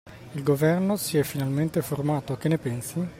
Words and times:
Il 0.31 0.41
governo 0.41 0.95
si 0.95 1.19
è 1.19 1.23
finalmente 1.23 1.83
formato, 1.83 2.35
che 2.35 2.47
ne 2.47 2.57
pensi? 2.57 3.07